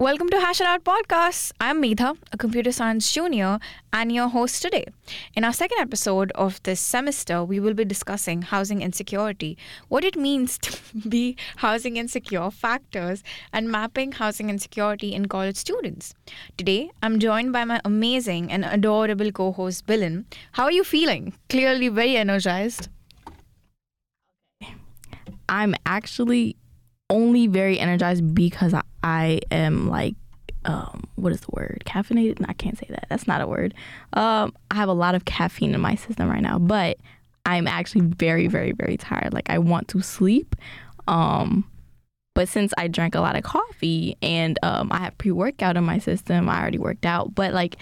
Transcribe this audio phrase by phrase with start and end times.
[0.00, 1.52] Welcome to Hash It Out Podcast.
[1.60, 3.58] I'm Medha, a computer science junior,
[3.92, 4.86] and your host today.
[5.34, 9.58] In our second episode of this semester, we will be discussing housing insecurity,
[9.88, 10.78] what it means to
[11.10, 16.14] be housing insecure, factors, and mapping housing insecurity in college students.
[16.56, 20.24] Today, I'm joined by my amazing and adorable co host, Bilin.
[20.52, 21.34] How are you feeling?
[21.50, 22.88] Clearly very energized.
[25.46, 26.56] I'm actually
[27.10, 30.14] only very energized because I, I am like
[30.64, 31.82] um, what is the word?
[31.86, 32.40] Caffeinated?
[32.40, 33.06] No, I can't say that.
[33.08, 33.74] That's not a word.
[34.12, 36.98] Um, I have a lot of caffeine in my system right now, but
[37.46, 39.32] I'm actually very, very, very tired.
[39.32, 40.54] Like I want to sleep.
[41.08, 41.64] Um,
[42.34, 45.84] but since I drank a lot of coffee and um, I have pre workout in
[45.84, 47.34] my system, I already worked out.
[47.34, 47.76] But like,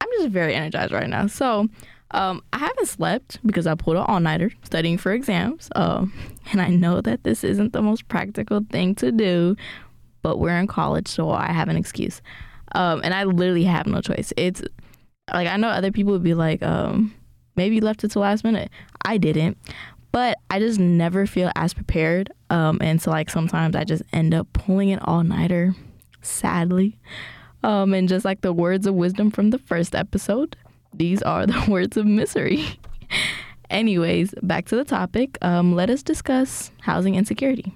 [0.00, 1.26] I'm just very energized right now.
[1.26, 1.68] So
[2.12, 5.68] um, I haven't slept because I pulled an all nighter studying for exams.
[5.74, 6.12] Um,
[6.52, 9.56] and I know that this isn't the most practical thing to do,
[10.22, 12.22] but we're in college, so I have an excuse.
[12.74, 14.32] Um, and I literally have no choice.
[14.36, 14.62] It's
[15.32, 17.14] like I know other people would be like, um,
[17.56, 18.70] maybe you left it to last minute.
[19.04, 19.56] I didn't,
[20.12, 22.32] but I just never feel as prepared.
[22.50, 25.74] Um, and so like sometimes I just end up pulling an all nighter,
[26.22, 26.98] sadly.
[27.62, 30.56] Um, and just like the words of wisdom from the first episode,
[30.96, 32.64] these are the words of misery.
[33.70, 35.38] Anyways, back to the topic.
[35.42, 37.74] Um, let us discuss housing insecurity.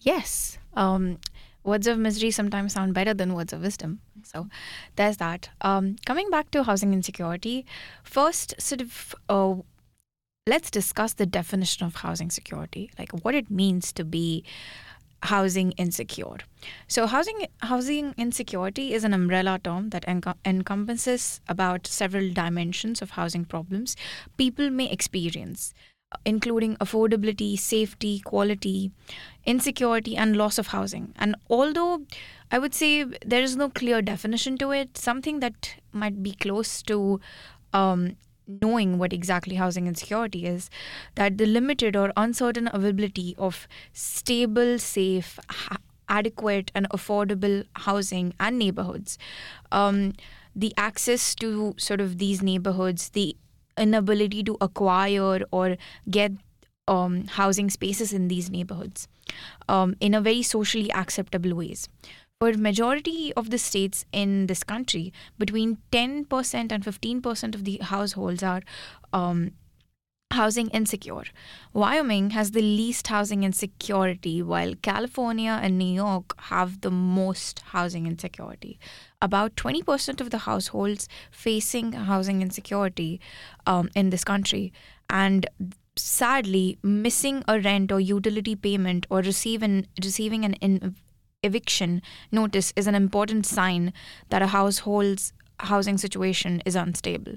[0.00, 0.58] Yes.
[0.74, 1.18] Um,
[1.64, 4.00] words of misery sometimes sound better than words of wisdom.
[4.24, 4.48] So
[4.96, 5.50] there's that.
[5.60, 7.66] Um, coming back to housing insecurity,
[8.02, 9.54] first, sort of, uh,
[10.46, 14.44] let's discuss the definition of housing security, like what it means to be
[15.22, 16.38] housing insecure.
[16.86, 23.10] So housing housing insecurity is an umbrella term that enc- encompasses about several dimensions of
[23.10, 23.96] housing problems
[24.36, 25.74] people may experience
[26.24, 28.90] including affordability, safety, quality,
[29.44, 31.12] insecurity and loss of housing.
[31.16, 32.06] And although
[32.50, 36.82] I would say there is no clear definition to it, something that might be close
[36.84, 37.20] to
[37.72, 38.16] um,
[38.48, 40.70] knowing what exactly housing insecurity is
[41.14, 45.76] that the limited or uncertain availability of stable safe ha-
[46.08, 49.18] adequate and affordable housing and neighborhoods
[49.70, 50.12] um,
[50.56, 53.36] the access to sort of these neighborhoods the
[53.76, 55.76] inability to acquire or
[56.10, 56.32] get
[56.88, 59.06] um, housing spaces in these neighborhoods
[59.68, 61.88] um, in a very socially acceptable ways
[62.40, 68.44] for majority of the states in this country, between 10% and 15% of the households
[68.44, 68.62] are
[69.12, 69.52] um,
[70.30, 71.24] housing insecure.
[71.72, 78.06] Wyoming has the least housing insecurity, while California and New York have the most housing
[78.06, 78.78] insecurity.
[79.20, 83.20] About 20% of the households facing housing insecurity
[83.66, 84.72] um, in this country,
[85.10, 85.48] and
[85.96, 90.94] sadly, missing a rent or utility payment or receive an, receiving an in,
[91.42, 93.92] eviction notice is an important sign
[94.28, 97.34] that a household's housing situation is unstable.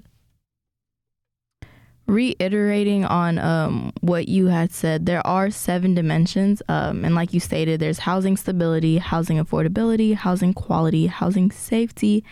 [2.07, 6.61] Reiterating on um, what you had said, there are seven dimensions.
[6.67, 12.23] Um, and like you stated, there's housing stability, housing affordability, housing quality, housing safety,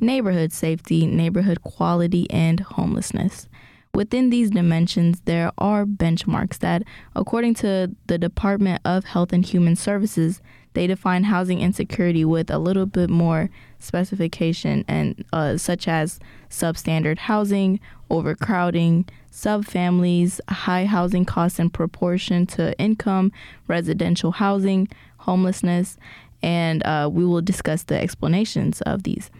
[0.00, 3.48] neighborhood safety, neighborhood quality, and homelessness.
[3.94, 6.82] Within these dimensions, there are benchmarks that,
[7.14, 10.40] according to the Department of Health and Human Services,
[10.78, 13.50] they define housing insecurity with a little bit more
[13.80, 17.80] specification and uh, such as substandard housing,
[18.12, 23.32] overcrowding, subfamilies, high housing costs in proportion to income,
[23.66, 25.96] residential housing, homelessness,
[26.44, 29.32] and uh, we will discuss the explanations of these.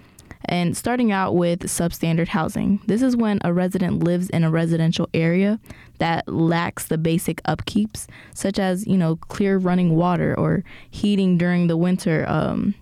[0.45, 2.81] And starting out with substandard housing.
[2.87, 5.59] This is when a resident lives in a residential area
[5.99, 11.67] that lacks the basic upkeeps, such as, you know, clear running water or heating during
[11.67, 12.25] the winter.
[12.29, 12.75] Um,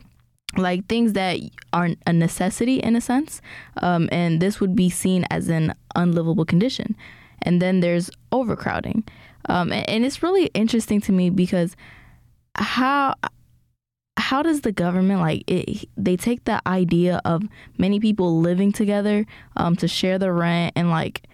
[0.57, 1.39] like things that
[1.73, 3.43] aren't a necessity in a sense,
[3.83, 6.97] um, and this would be seen as an unlivable condition.
[7.43, 9.05] And then there's overcrowding,
[9.49, 11.77] um, and, and it's really interesting to me because
[12.55, 13.15] how
[14.27, 17.45] how does the government like it, they take the idea of
[17.79, 19.25] many people living together
[19.57, 21.29] um, to share the rent and like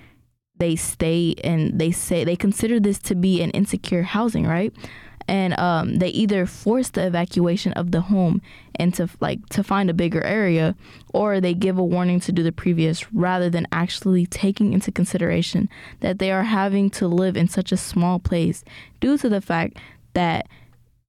[0.59, 4.75] they stay and they say they consider this to be an insecure housing right?
[5.27, 8.43] And um, they either force the evacuation of the home
[8.75, 10.75] and to like to find a bigger area
[11.15, 15.71] or they give a warning to do the previous rather than actually taking into consideration
[16.01, 18.65] that they are having to live in such a small place
[19.01, 19.79] due to the fact
[20.13, 20.47] that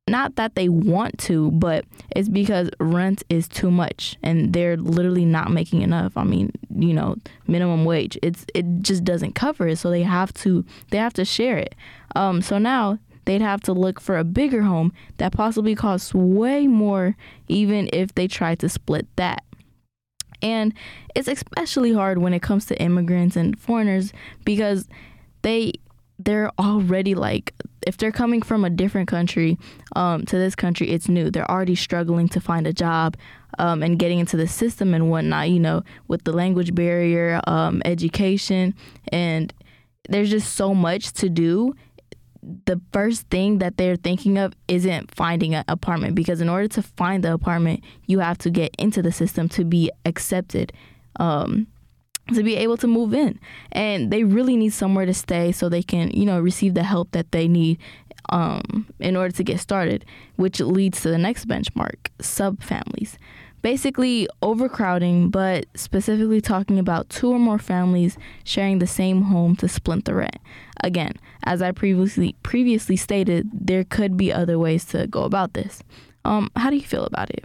[0.07, 1.85] not that they want to, but
[2.15, 6.17] it's because rent is too much and they're literally not making enough.
[6.17, 7.15] I mean, you know,
[7.47, 8.17] minimum wage.
[8.21, 11.75] It's it just doesn't cover it, so they have to they have to share it.
[12.15, 16.67] Um, so now they'd have to look for a bigger home that possibly costs way
[16.67, 17.15] more,
[17.47, 19.43] even if they tried to split that.
[20.41, 20.73] And
[21.15, 24.11] it's especially hard when it comes to immigrants and foreigners
[24.43, 24.89] because
[25.43, 25.73] they
[26.25, 27.53] they're already like
[27.85, 29.57] if they're coming from a different country
[29.95, 31.29] um, to this country it's new.
[31.29, 33.17] They're already struggling to find a job
[33.59, 37.81] um, and getting into the system and whatnot you know with the language barrier um,
[37.85, 38.75] education.
[39.11, 39.53] And
[40.09, 41.75] there's just so much to do.
[42.65, 46.81] The first thing that they're thinking of isn't finding an apartment because in order to
[46.81, 50.73] find the apartment you have to get into the system to be accepted.
[51.19, 51.67] Um,
[52.33, 53.39] to be able to move in.
[53.71, 57.11] And they really need somewhere to stay so they can you know receive the help
[57.11, 57.79] that they need
[58.29, 60.05] um, in order to get started
[60.37, 63.17] which leads to the next benchmark subfamilies
[63.61, 69.67] basically overcrowding but specifically talking about two or more families sharing the same home to
[69.67, 70.37] split the rent.
[70.83, 75.83] Again as i previously previously stated there could be other ways to go about this.
[76.25, 77.43] Um, how do you feel about it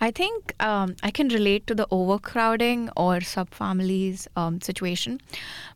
[0.00, 5.20] I think um, I can relate to the overcrowding or subfamilies um, situation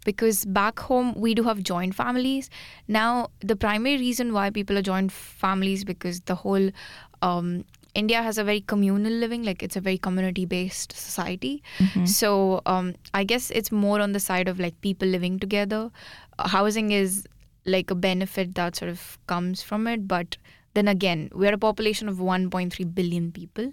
[0.04, 2.48] because back home we do have joint families.
[2.88, 6.70] Now, the primary reason why people are joint families because the whole
[7.20, 11.62] um, India has a very communal living, like it's a very community based society.
[11.78, 12.08] Mhm.
[12.08, 15.90] So um, I guess it's more on the side of like people living together.
[16.38, 17.26] Uh, housing is
[17.66, 20.36] like a benefit that sort of comes from it, but
[20.74, 23.72] then again, we're a population of 1.3 billion people,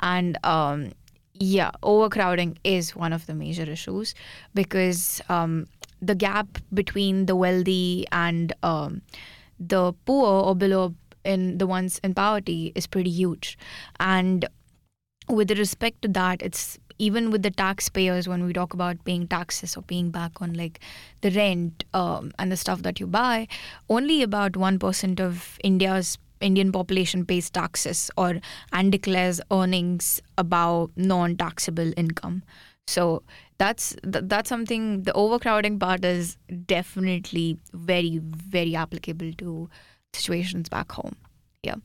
[0.00, 0.92] and um,
[1.34, 4.14] yeah, overcrowding is one of the major issues
[4.54, 5.66] because um,
[6.00, 9.02] the gap between the wealthy and um,
[9.58, 10.94] the poor or below
[11.24, 13.58] in the ones in poverty is pretty huge,
[13.98, 14.46] and
[15.28, 19.76] with respect to that, it's even with the taxpayers when we talk about paying taxes
[19.76, 20.80] or paying back on like
[21.20, 23.46] the rent um, and the stuff that you buy,
[23.88, 28.40] only about 1% of India's Indian population pays taxes or
[28.72, 32.42] and declares earnings above non-taxable income.
[32.86, 33.22] So
[33.58, 35.02] that's th- that's something.
[35.02, 36.36] The overcrowding part is
[36.66, 39.68] definitely very very applicable to
[40.12, 41.16] situations back home.
[41.62, 41.76] Yeah,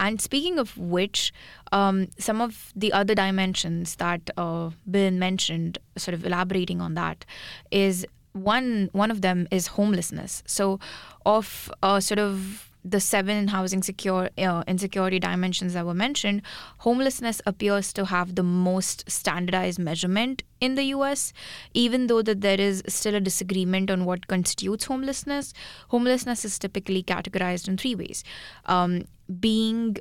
[0.00, 1.32] and speaking of which,
[1.70, 7.24] um, some of the other dimensions that uh, Bill mentioned, sort of elaborating on that,
[7.70, 10.42] is one one of them is homelessness.
[10.46, 10.80] So,
[11.24, 16.42] of uh, sort of the seven housing secure uh, insecurity dimensions that were mentioned,
[16.78, 21.32] homelessness appears to have the most standardized measurement in the U.S.
[21.74, 25.52] Even though that there is still a disagreement on what constitutes homelessness,
[25.88, 28.24] homelessness is typically categorized in three ways:
[28.66, 29.04] um,
[29.38, 29.96] being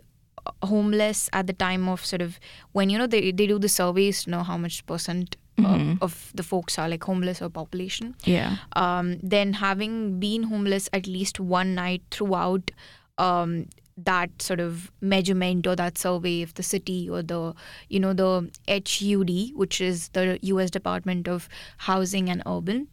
[0.64, 2.40] homeless at the time of sort of
[2.72, 5.98] when you know they, they do the surveys to know how much percent uh, Mhm.
[6.02, 11.08] of the folks are like homeless or population yeah um, then having been homeless at
[11.08, 12.72] least one night throughout
[13.18, 13.66] um,
[14.10, 17.54] that sort of measurement or that survey of the city or the
[17.90, 21.50] you know the HUD which is the US Department of
[21.90, 22.88] Housing and Urban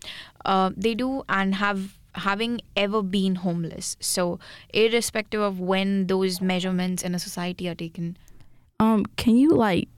[0.44, 4.40] uh, they do and have having ever been homeless so
[4.74, 8.16] irrespective of when those measurements in a society are taken
[8.80, 9.88] Um, can you like?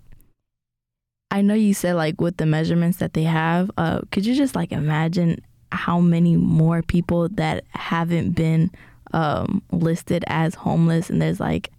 [1.30, 3.70] I know you said like with the measurements that they have.
[3.76, 5.42] Uh, could you just like imagine
[5.72, 8.70] how many more people that haven't been
[9.12, 11.10] um listed as homeless?
[11.10, 11.70] And there's like,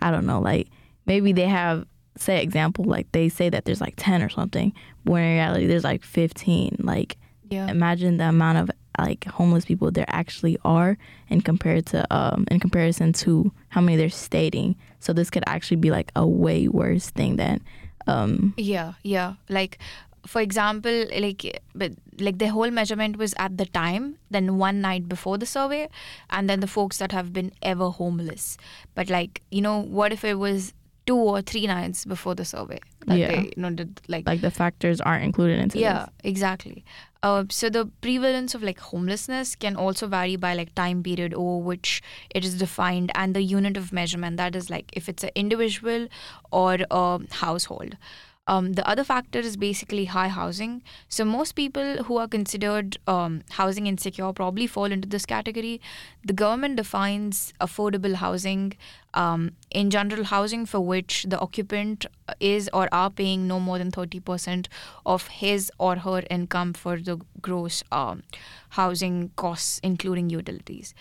[0.00, 0.68] I don't know, like
[1.06, 4.72] maybe they have say example like they say that there's like ten or something,
[5.04, 6.76] when in reality there's like fifteen.
[6.80, 7.16] Like
[7.50, 10.96] yeah imagine the amount of like homeless people there actually are
[11.28, 15.76] in compared to um in comparison to how many they're stating so this could actually
[15.76, 17.60] be like a way worse thing than
[18.06, 19.34] um Yeah, yeah.
[19.48, 19.78] Like,
[20.26, 25.08] for example, like, but like the whole measurement was at the time, then one night
[25.08, 25.88] before the survey,
[26.30, 28.56] and then the folks that have been ever homeless.
[28.94, 30.72] But like, you know, what if it was
[31.06, 33.28] two or three nights before the survey that Yeah.
[33.28, 36.08] they, you know, did like, like the factors aren't included into yeah, this.
[36.24, 36.84] exactly.
[37.22, 41.58] Uh, so the prevalence of like homelessness can also vary by like time period over
[41.64, 42.02] which
[42.34, 46.06] it is defined and the unit of measurement that is like if it's an individual
[46.52, 47.96] or a household.
[48.46, 50.82] Um, the other factor is basically high housing.
[51.08, 55.80] So most people who are considered um, housing insecure probably fall into this category.
[56.24, 58.74] The government defines affordable housing
[59.14, 62.04] um, in general housing for which the occupant
[62.38, 64.66] is or are paying no more than 30%
[65.06, 68.24] of his or her income for the gross um,
[68.70, 70.94] housing costs, including utilities.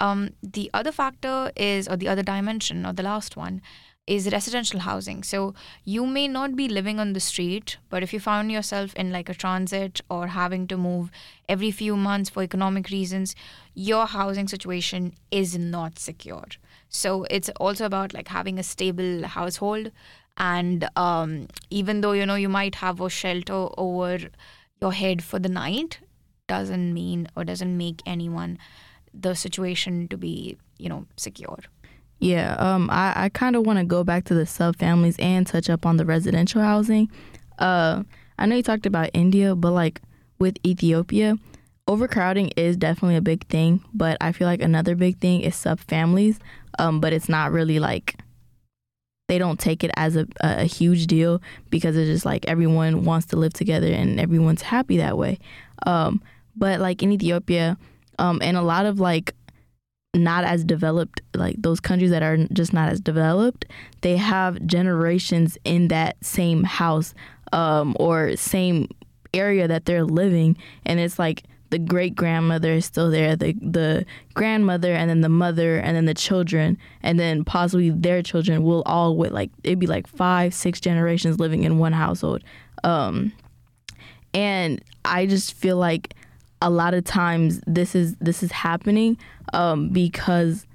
[0.00, 3.62] Um, the other factor is, or the other dimension, or the last one,
[4.06, 5.22] is residential housing.
[5.22, 5.54] So
[5.84, 9.28] you may not be living on the street, but if you found yourself in like
[9.28, 11.10] a transit or having to move
[11.48, 13.36] every few months for economic reasons,
[13.74, 16.44] your housing situation is not secure.
[16.88, 19.92] So it's also about like having a stable household.
[20.36, 24.18] And um, even though you know you might have a shelter over
[24.80, 26.00] your head for the night,
[26.48, 28.58] doesn't mean or doesn't make anyone
[29.14, 31.58] the situation to be you know secure.
[32.22, 35.68] Yeah, um, I, I kind of want to go back to the subfamilies and touch
[35.68, 37.10] up on the residential housing.
[37.58, 38.04] Uh,
[38.38, 40.00] I know you talked about India, but like
[40.38, 41.36] with Ethiopia,
[41.88, 43.82] overcrowding is definitely a big thing.
[43.92, 46.38] But I feel like another big thing is subfamilies.
[46.78, 48.14] Um, but it's not really like
[49.26, 53.26] they don't take it as a, a huge deal because it's just like everyone wants
[53.26, 55.40] to live together and everyone's happy that way.
[55.86, 56.22] Um,
[56.54, 57.76] but like in Ethiopia,
[58.20, 59.34] um, and a lot of like
[60.14, 63.64] not as developed like those countries that are just not as developed
[64.02, 67.14] they have generations in that same house
[67.52, 68.86] um, or same
[69.32, 70.54] area that they're living
[70.84, 74.04] and it's like the great grandmother is still there the the
[74.34, 78.82] grandmother and then the mother and then the children and then possibly their children will
[78.84, 82.44] all with like it'd be like five six generations living in one household.
[82.84, 83.32] Um,
[84.34, 86.14] and i just feel like
[86.62, 89.18] a lot of times this is this is happening
[89.52, 90.66] um, because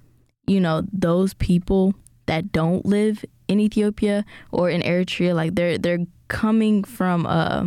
[0.45, 6.05] you know those people that don't live in Ethiopia or in Eritrea, like they're they're
[6.27, 7.65] coming from uh,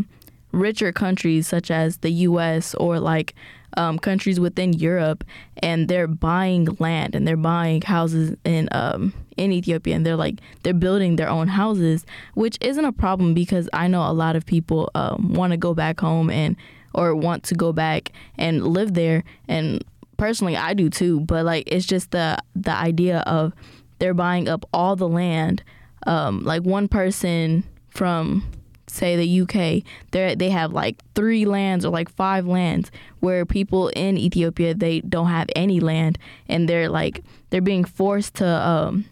[0.53, 2.75] richer countries such as the U.S.
[2.75, 3.35] or like
[3.77, 5.25] um, countries within Europe,
[5.62, 10.41] and they're buying land and they're buying houses in um, in Ethiopia, and they're like
[10.62, 14.45] they're building their own houses, which isn't a problem because I know a lot of
[14.45, 16.55] people um, want to go back home and
[16.94, 19.25] or want to go back and live there.
[19.49, 19.85] And
[20.16, 21.20] personally I do too.
[21.20, 23.52] But like it's just the the idea of
[23.99, 25.62] they're buying up all the land.
[26.06, 28.44] Um, like one person from
[28.87, 33.88] say the UK they they have like three lands or like five lands where people
[33.88, 36.18] in Ethiopia they don't have any land.
[36.49, 39.04] And they're like they're being forced to um,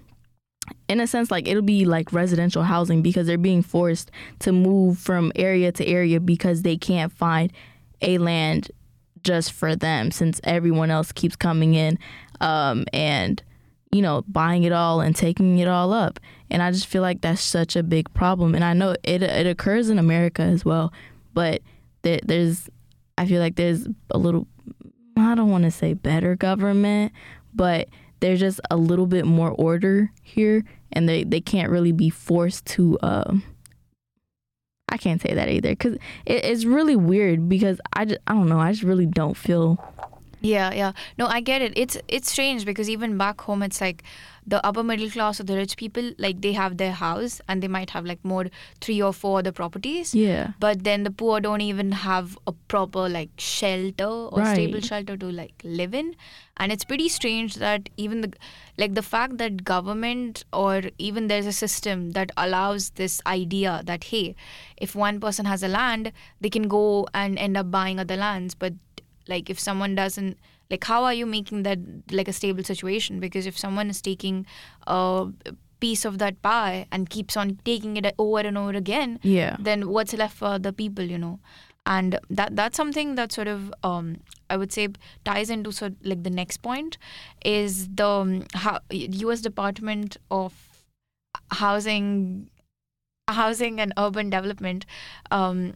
[0.89, 4.99] in a sense like it'll be like residential housing because they're being forced to move
[4.99, 7.53] from area to area because they can't find
[8.03, 8.71] a land
[9.23, 11.99] just for them since everyone else keeps coming in
[12.41, 13.43] um, and
[13.91, 16.21] you know buying it all and taking it all up.
[16.51, 18.55] And i just feel like that's such a big problem.
[18.55, 20.93] And i know it it occurs in america as well
[21.35, 21.63] but
[22.03, 22.69] there, there's
[23.17, 24.47] i feel like there's a little
[25.17, 27.13] i don't want to say better government
[27.55, 27.89] but
[28.21, 32.65] there's just a little bit more order here and they, they can't really be forced
[32.67, 33.35] to uh,
[34.89, 35.95] I can't say that either because
[36.25, 39.79] it, it's really weird because I, just, I don't know I just really don't feel
[40.41, 40.93] yeah yeah.
[41.17, 41.73] No I get it.
[41.77, 44.03] It's it's strange because even back home it's like
[44.53, 47.69] the upper middle class or the rich people like they have their house and they
[47.69, 48.47] might have like more
[48.81, 50.15] three or four other properties.
[50.15, 50.53] Yeah.
[50.59, 54.55] But then the poor don't even have a proper like shelter or Right.
[54.55, 56.15] stable shelter to like live in.
[56.57, 58.33] And it's pretty strange that even the
[58.83, 64.05] like the fact that government or even there's a system that allows this idea that
[64.05, 64.35] hey
[64.89, 68.55] if one person has a land they can go and end up buying other lands.
[68.55, 68.73] But
[69.29, 70.39] like if someone doesn't
[70.71, 71.79] like how are you making that
[72.11, 74.47] like a stable situation because if someone is taking
[74.87, 75.29] a
[75.81, 79.89] piece of that pie and keeps on taking it over and over again yeah then
[79.89, 81.39] what's left for the people you know
[81.89, 84.19] and that that's something that sort of um,
[84.51, 84.89] I would say
[85.25, 86.99] ties into sort of like the next point
[87.45, 89.41] is the um, how, U.S.
[89.41, 90.53] Department of
[91.51, 92.51] Housing,
[93.27, 94.85] Housing and Urban Development.
[95.31, 95.75] Um,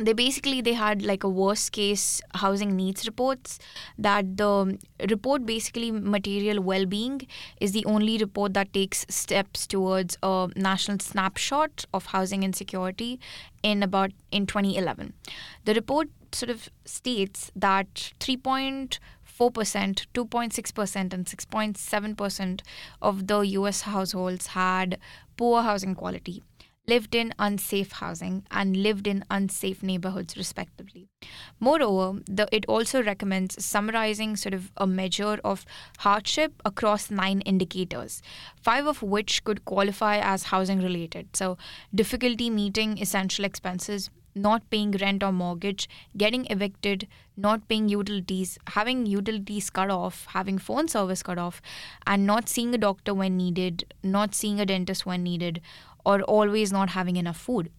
[0.00, 3.58] they basically they had like a worst case housing needs reports
[3.98, 4.78] that the
[5.10, 7.20] report basically material well-being
[7.60, 13.20] is the only report that takes steps towards a national snapshot of housing insecurity
[13.62, 15.12] in about in 2011
[15.66, 18.98] the report sort of states that 3.4%
[19.38, 22.60] 2.6% and 6.7%
[23.02, 24.98] of the US households had
[25.36, 26.42] poor housing quality
[26.92, 31.08] lived in unsafe housing and lived in unsafe neighborhoods respectively.
[31.58, 35.64] Moreover the, it also recommends summarizing sort of a measure of
[35.98, 38.22] hardship across nine indicators
[38.70, 41.36] five of which could qualify as housing related.
[41.36, 41.56] So
[41.94, 47.06] difficulty meeting essential expenses not paying rent or mortgage, getting evicted,
[47.36, 51.60] not paying utilities, having utilities cut off, having phone service cut off,
[52.06, 55.60] and not seeing a doctor when needed, not seeing a dentist when needed,
[56.04, 57.70] or always not having enough food.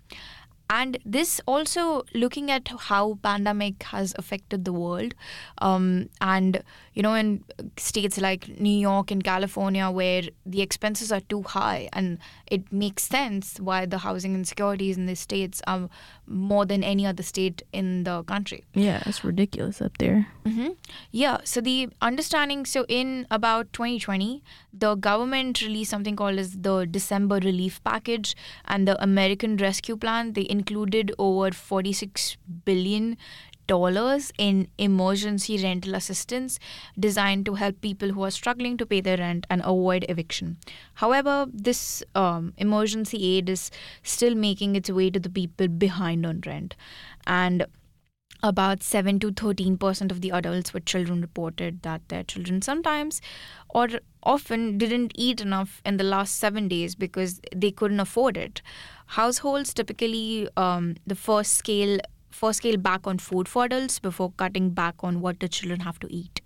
[0.74, 1.84] and this also
[2.20, 5.16] looking at how pandemic has affected the world
[5.70, 5.88] um,
[6.28, 6.64] and
[6.94, 7.44] you know in
[7.78, 12.18] states like new york and california where the expenses are too high and
[12.48, 15.90] it makes sense why the housing insecurities in these states are
[16.28, 20.28] more than any other state in the country Yeah, it's ridiculous up there.
[20.46, 20.70] hmm
[21.12, 21.38] Yeah.
[21.44, 22.66] So the understanding.
[22.66, 24.42] So in about 2020,
[24.74, 30.32] the government released something called as the December Relief Package and the American Rescue Plan.
[30.34, 33.18] They included over 46 billion
[33.72, 36.60] dollars in emergency rental assistance
[37.08, 40.58] designed to help people who are struggling to pay their rent and avoid eviction.
[40.96, 41.36] However,
[41.68, 43.70] this um, emergency aid is
[44.04, 46.76] still making its way to the people behind on rent,
[47.26, 47.66] and
[48.44, 53.22] about 7 to 13 percent of the adults with children reported that their children sometimes
[53.70, 53.88] or
[54.24, 58.64] often didn't eat enough in the last seven days because they couldn't afford it
[59.20, 62.00] households typically um, the first scale
[62.32, 66.00] first scale back on food for adults before cutting back on what the children have
[66.00, 66.42] to eat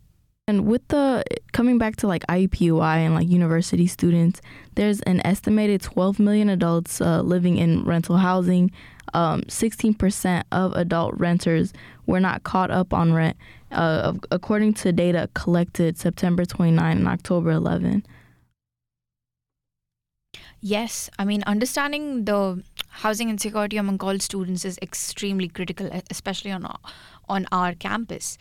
[0.47, 1.23] And with the
[1.53, 4.41] coming back to like IUPUI and like university students,
[4.75, 8.71] there's an estimated 12 million adults uh, living in rental housing.
[9.15, 11.73] Um, 16% of adult renters
[12.05, 13.37] were not caught up on rent,
[13.71, 18.05] uh, according to data collected September 29 and October 11.
[20.67, 26.65] Yes, I mean, understanding the housing insecurity among college students is extremely critical, especially on
[27.29, 28.37] on our campus.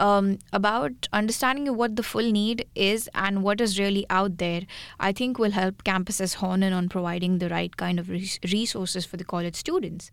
[0.00, 4.62] Um, about understanding what the full need is and what is really out there,
[5.00, 9.04] I think will help campuses hone in on providing the right kind of res- resources
[9.04, 10.12] for the college students.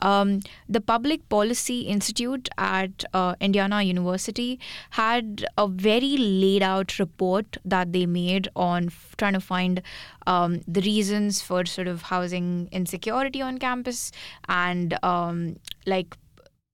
[0.00, 7.56] Um, the Public Policy Institute at uh, Indiana University had a very laid out report
[7.64, 9.82] that they made on f- trying to find
[10.26, 14.12] um, the reasons for sort of housing insecurity on campus
[14.48, 15.56] and um,
[15.86, 16.16] like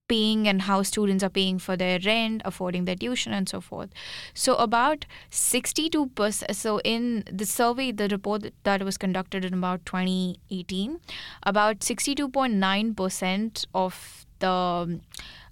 [0.09, 3.90] paying and how students are paying for their rent, affording their tuition, and so forth.
[4.35, 6.54] So, about 62%.
[6.54, 11.00] So, in the survey, the report that was conducted in about 2018,
[11.44, 15.00] about 62.9% of the,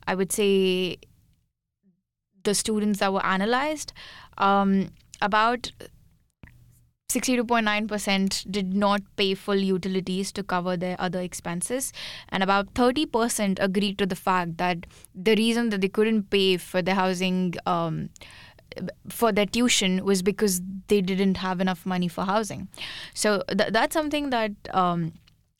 [0.07, 0.99] I would say,
[2.43, 3.93] the students that were analyzed,
[4.39, 5.73] um, about
[7.11, 11.93] 62.9% did not pay full utilities to cover their other expenses.
[12.29, 16.83] And about 30% agreed to the fact that the reason that they couldn't pay for
[16.83, 18.11] the housing um,
[19.09, 22.69] for their tuition was because they didn't have enough money for housing.
[23.13, 25.13] So th- that's something that um,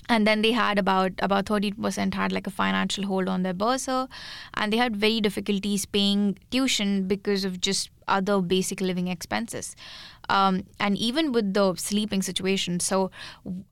[0.09, 4.09] and then they had about about 30% had like a financial hold on their bursar
[4.55, 9.75] and they had very difficulties paying tuition because of just other basic living expenses.
[10.29, 13.11] Um, and even with the sleeping situation so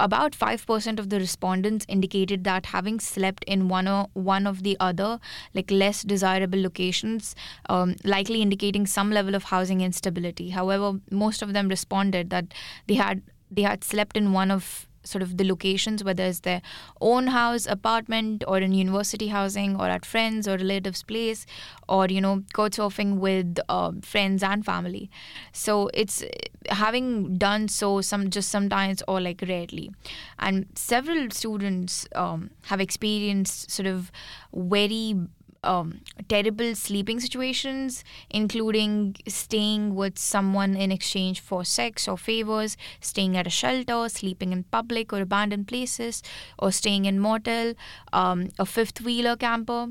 [0.01, 4.77] about 5% of the respondents indicated that having slept in one or one of the
[4.81, 5.21] other
[5.55, 7.37] like less desirable locations
[7.69, 10.51] um, likely indicating some level of housing instability.
[10.51, 12.47] However most of them responded that
[12.89, 16.63] they had they had slept in one of sort of the locations, whether it's their
[17.01, 21.47] own house, apartment, or in university housing, or at friends or relatives' place,
[21.89, 25.11] or you know, couch surfing with uh, friends and family.
[25.53, 26.23] So it's
[26.69, 29.91] having done so some just sometimes or like rarely,
[30.39, 34.13] and several students um, have experienced sort of
[34.53, 35.15] very
[35.63, 43.37] um, terrible sleeping situations, including staying with someone in exchange for sex or favors, staying
[43.37, 46.23] at a shelter, sleeping in public or abandoned places,
[46.59, 47.75] or staying in motel,
[48.13, 49.89] um, a fifth wheeler camper.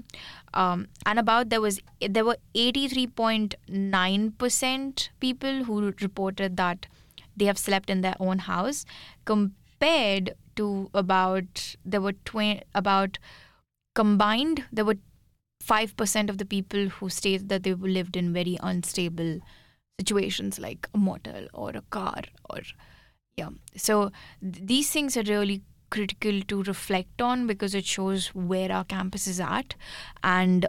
[0.53, 6.88] Um, and about there was there were 83.9% people who reported that
[7.36, 8.86] they have slept in their own house
[9.25, 13.19] compared to about there were 20 about
[13.93, 14.97] combined there were
[15.67, 19.39] 5% of the people who state that they've lived in very unstable
[19.99, 22.60] situations like a motel or a car or
[23.36, 23.49] yeah.
[23.75, 28.84] So th- these things are really critical to reflect on because it shows where our
[28.84, 29.75] campus is at
[30.23, 30.65] and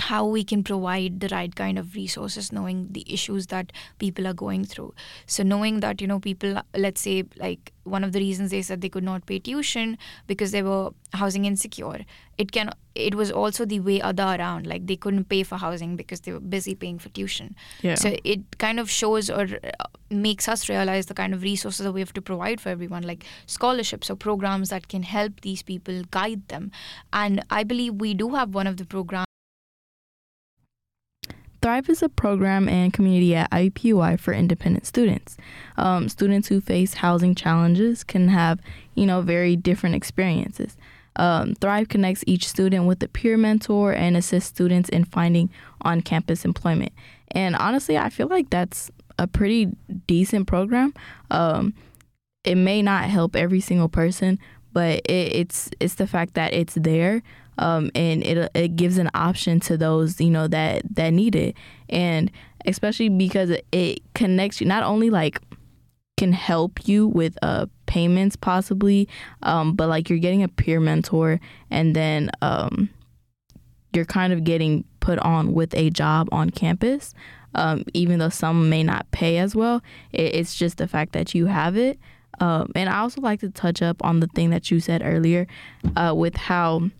[0.00, 4.32] how we can provide the right kind of resources knowing the issues that people are
[4.34, 4.92] going through
[5.26, 8.80] so knowing that you know people let's say like one of the reasons they said
[8.80, 12.00] they could not pay tuition because they were housing insecure
[12.38, 15.96] it can it was also the way other around like they couldn't pay for housing
[15.96, 17.94] because they were busy paying for tuition Yeah.
[17.94, 21.92] so it kind of shows or uh, makes us realize the kind of resources that
[21.92, 26.02] we have to provide for everyone, like scholarships or programs that can help these people,
[26.10, 26.72] guide them.
[27.12, 29.26] And I believe we do have one of the programs.
[31.62, 35.36] Thrive is a program and community at IUPUI for independent students.
[35.76, 38.60] Um, students who face housing challenges can have,
[38.94, 40.76] you know, very different experiences.
[41.16, 45.50] Um, Thrive connects each student with a peer mentor and assists students in finding
[45.82, 46.92] on campus employment.
[47.32, 49.66] And honestly, I feel like that's a pretty
[50.06, 50.94] decent program.
[51.30, 51.74] Um,
[52.42, 54.38] it may not help every single person,
[54.72, 57.22] but it, it's it's the fact that it's there,
[57.58, 61.56] um, and it it gives an option to those you know that that need it,
[61.88, 62.30] and
[62.66, 65.40] especially because it connects you not only like
[66.16, 69.08] can help you with uh payments possibly,
[69.42, 72.88] um, but like you're getting a peer mentor, and then um,
[73.92, 77.14] you're kind of getting put on with a job on campus.
[77.56, 81.34] Um, even though some may not pay as well, it, it's just the fact that
[81.34, 81.98] you have it.
[82.38, 85.46] Um, and I also like to touch up on the thing that you said earlier
[85.96, 86.90] uh, with how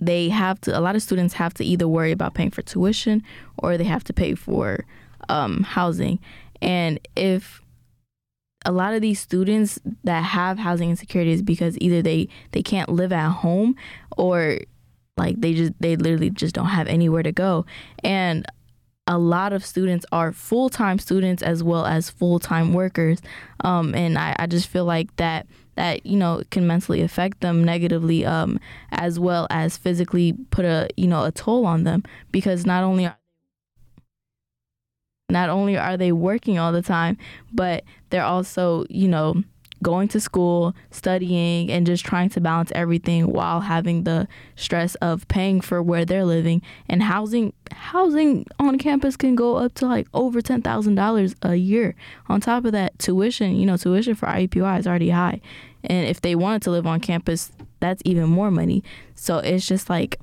[0.00, 3.22] they have to, a lot of students have to either worry about paying for tuition
[3.58, 4.84] or they have to pay for
[5.28, 6.18] um, housing.
[6.60, 7.62] And if
[8.64, 13.12] a lot of these students that have housing insecurities because either they, they can't live
[13.12, 13.76] at home
[14.16, 14.58] or
[15.16, 17.66] like they just they literally just don't have anywhere to go
[18.04, 18.46] and
[19.08, 23.20] a lot of students are full time students as well as full time workers.
[23.64, 27.64] Um, and I, I, just feel like that that you know can mentally affect them
[27.64, 28.60] negatively um,
[28.92, 33.06] as well as physically put a you know a toll on them because not only
[33.06, 33.16] are
[35.30, 37.16] not only are they working all the time,
[37.52, 39.42] but they're also you know
[39.82, 45.26] going to school, studying, and just trying to balance everything while having the stress of
[45.28, 47.52] paying for where they're living and housing.
[47.70, 51.94] Housing on campus can go up to like over ten thousand dollars a year.
[52.28, 55.40] On top of that, tuition, you know, tuition for IUPUI is already high,
[55.84, 58.82] and if they wanted to live on campus, that's even more money.
[59.14, 60.18] So it's just like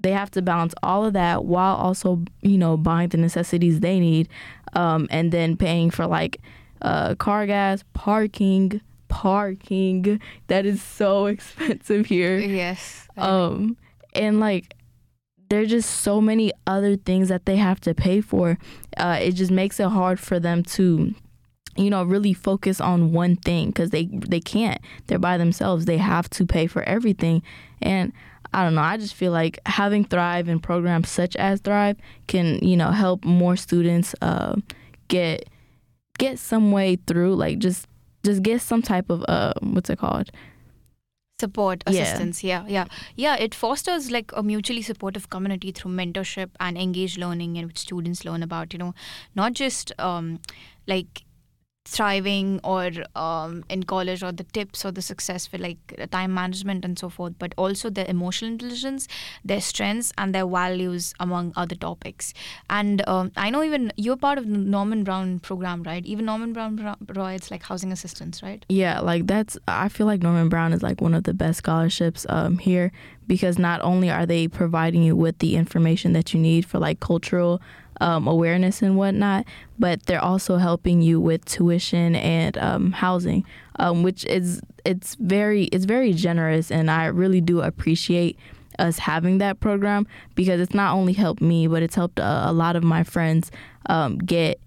[0.00, 4.00] they have to balance all of that while also, you know, buying the necessities they
[4.00, 4.28] need,
[4.72, 6.40] um, and then paying for like
[6.82, 10.20] uh, car gas, parking, parking.
[10.46, 12.38] That is so expensive here.
[12.38, 13.08] Yes.
[13.16, 13.76] Um,
[14.14, 14.74] and like
[15.50, 18.56] there's just so many other things that they have to pay for.
[18.96, 21.12] Uh, it just makes it hard for them to,
[21.76, 24.80] you know, really focus on one thing because they they can't.
[25.06, 25.84] They're by themselves.
[25.84, 27.42] They have to pay for everything,
[27.82, 28.12] and
[28.52, 28.82] I don't know.
[28.82, 33.24] I just feel like having Thrive and programs such as Thrive can, you know, help
[33.24, 34.56] more students uh,
[35.08, 35.48] get
[36.20, 37.86] get some way through like just
[38.28, 40.30] just get some type of uh what's it called
[41.40, 42.62] support assistance yeah.
[42.68, 42.84] yeah yeah
[43.16, 47.78] yeah it fosters like a mutually supportive community through mentorship and engaged learning in which
[47.78, 48.92] students learn about you know
[49.34, 50.38] not just um
[50.86, 51.24] like
[51.86, 55.78] thriving or um, in college or the tips or the success for like
[56.10, 59.08] time management and so forth but also their emotional intelligence
[59.44, 62.34] their strengths and their values among other topics.
[62.68, 66.04] And um, i know even you're part of the norman brown program right?
[66.04, 68.64] Even norman brown provides like housing assistance right?
[68.68, 72.26] Yeah like that's i feel like norman brown is like one of the best scholarships
[72.28, 72.92] um, here
[73.26, 77.00] because not only are they providing you with the information that you need for like
[77.00, 77.60] cultural
[78.00, 79.44] um, awareness and whatnot,
[79.78, 83.44] but they're also helping you with tuition and um, housing,
[83.78, 88.38] um, which is it's very it's very generous, and I really do appreciate
[88.78, 92.52] us having that program because it's not only helped me, but it's helped a, a
[92.52, 93.50] lot of my friends
[93.86, 94.60] um, get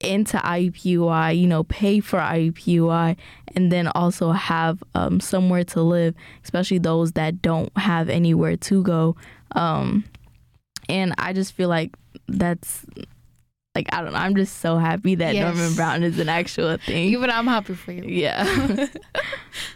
[0.00, 3.16] into IUPUI, you know, pay for IUPUI,
[3.54, 8.82] and then also have um, somewhere to live, especially those that don't have anywhere to
[8.82, 9.16] go.
[9.52, 10.04] Um,
[10.88, 11.94] and I just feel like
[12.28, 12.84] that's
[13.74, 14.18] like I don't know.
[14.18, 15.54] I'm just so happy that yes.
[15.54, 17.08] Norman Brown is an actual thing.
[17.08, 18.04] Even I'm happy for you.
[18.04, 18.86] Yeah.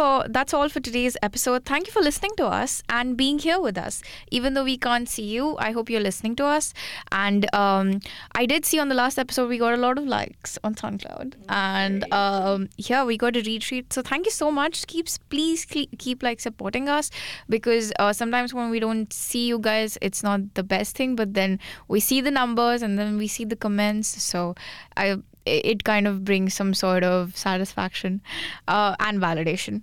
[0.00, 1.66] So that's all for today's episode.
[1.66, 4.02] Thank you for listening to us and being here with us.
[4.30, 6.72] Even though we can't see you, I hope you're listening to us.
[7.12, 8.00] And um,
[8.34, 11.34] I did see on the last episode we got a lot of likes on SoundCloud,
[11.50, 13.92] and um, yeah, we got a retweet.
[13.92, 14.86] So thank you so much.
[14.86, 17.10] Keep please keep like supporting us
[17.50, 21.14] because uh, sometimes when we don't see you guys, it's not the best thing.
[21.14, 21.58] But then
[21.88, 24.08] we see the numbers and then we see the comments.
[24.22, 24.54] So
[24.96, 28.20] I it kind of brings some sort of satisfaction
[28.68, 29.82] uh, and validation.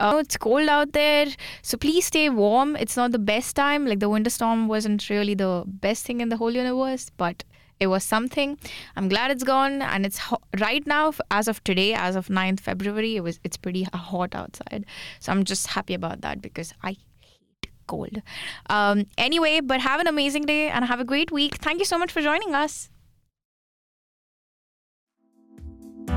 [0.00, 1.26] Uh, it's cold out there,
[1.62, 2.76] so please stay warm.
[2.76, 3.86] It's not the best time.
[3.86, 7.44] Like the winter storm wasn't really the best thing in the whole universe, but
[7.80, 8.58] it was something.
[8.96, 12.60] I'm glad it's gone, and it's ho- right now as of today, as of 9th
[12.60, 13.16] February.
[13.16, 14.84] It was it's pretty hot outside,
[15.20, 18.22] so I'm just happy about that because I hate cold.
[18.68, 21.56] Um, anyway, but have an amazing day and have a great week.
[21.56, 22.90] Thank you so much for joining us.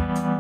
[0.07, 0.31] thank you